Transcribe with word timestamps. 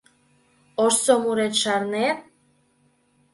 Ожсо 0.83 1.15
мурет 1.21 1.53
шарнет? 1.61 2.19